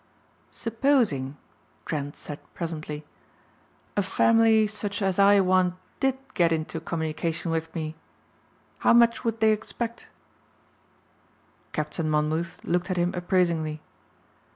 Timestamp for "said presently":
2.15-3.05